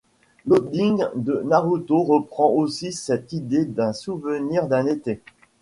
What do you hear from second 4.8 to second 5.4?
été.